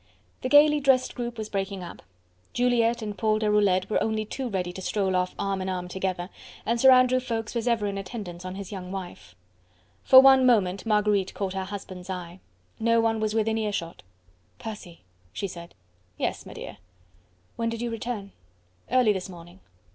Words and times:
The 0.41 0.49
gaily 0.49 0.79
dressed 0.79 1.13
group 1.13 1.37
was 1.37 1.47
breaking 1.47 1.83
up. 1.83 2.01
Juliette 2.53 3.03
and 3.03 3.15
Paul 3.15 3.37
Deroulede 3.37 3.87
were 3.87 4.01
only 4.01 4.25
too 4.25 4.49
ready 4.49 4.73
to 4.73 4.81
stroll 4.81 5.15
off 5.15 5.35
arm 5.37 5.61
in 5.61 5.69
arm 5.69 5.87
together, 5.87 6.31
and 6.65 6.81
Sir 6.81 6.89
Andrew 6.91 7.19
Ffoulkes 7.19 7.53
was 7.53 7.67
ever 7.67 7.85
in 7.85 7.99
attendance 7.99 8.43
on 8.43 8.55
his 8.55 8.71
young 8.71 8.91
wife. 8.91 9.35
For 10.03 10.19
one 10.19 10.43
moment 10.43 10.87
Marguerite 10.87 11.35
caught 11.35 11.53
her 11.53 11.65
husband's 11.65 12.09
eye. 12.09 12.39
No 12.79 12.99
one 12.99 13.19
was 13.19 13.35
within 13.35 13.59
earshot. 13.59 14.01
"Percy," 14.57 15.03
she 15.33 15.47
said. 15.47 15.75
"Yes, 16.17 16.45
m'dear." 16.47 16.77
"When 17.55 17.69
did 17.69 17.79
you 17.83 17.91
return?" 17.91 18.31
"Early 18.89 19.13
this 19.13 19.29
morning." 19.29 19.59